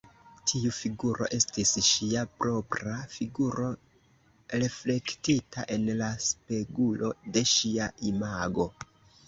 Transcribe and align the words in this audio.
Tiu 0.51 0.69
figuro 0.75 1.27
estis 1.37 1.73
ŝia 1.89 2.23
propra 2.39 2.95
figuro, 3.17 3.69
reflektita 4.65 5.69
en 5.79 5.87
la 6.03 6.11
spegulo 6.31 7.15
de 7.37 7.49
ŝia 7.55 7.95
imago. 8.15 8.71